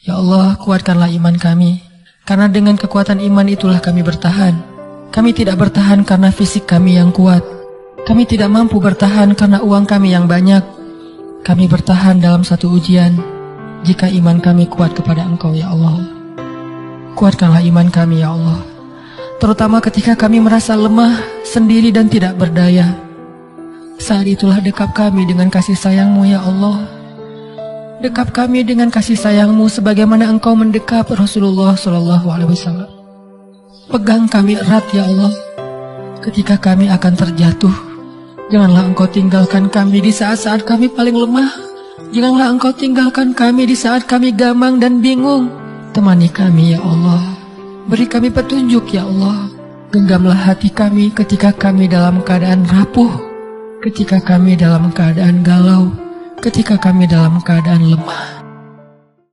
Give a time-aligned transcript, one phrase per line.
[0.00, 1.84] Ya Allah, kuatkanlah iman kami.
[2.24, 4.56] Karena dengan kekuatan iman itulah kami bertahan.
[5.12, 7.44] Kami tidak bertahan karena fisik kami yang kuat.
[8.08, 10.64] Kami tidak mampu bertahan karena uang kami yang banyak.
[11.44, 13.12] Kami bertahan dalam satu ujian
[13.84, 16.00] jika iman kami kuat kepada Engkau, ya Allah.
[17.12, 18.64] Kuatkanlah iman kami, ya Allah.
[19.36, 22.96] Terutama ketika kami merasa lemah, sendiri dan tidak berdaya.
[24.00, 26.99] Saat itulah dekap kami dengan kasih sayangmu, ya Allah.
[28.00, 32.88] Dekap kami dengan kasih sayangmu sebagaimana engkau mendekap Rasulullah Shallallahu Alaihi Wasallam.
[33.92, 35.28] Pegang kami erat ya Allah.
[36.24, 37.76] Ketika kami akan terjatuh,
[38.48, 41.52] janganlah engkau tinggalkan kami di saat-saat kami paling lemah.
[42.08, 45.52] Janganlah engkau tinggalkan kami di saat kami gamang dan bingung.
[45.92, 47.36] Temani kami ya Allah.
[47.84, 49.52] Beri kami petunjuk ya Allah.
[49.92, 53.12] Genggamlah hati kami ketika kami dalam keadaan rapuh.
[53.84, 55.99] Ketika kami dalam keadaan galau
[56.40, 58.49] ketika kami dalam keadaan lemah.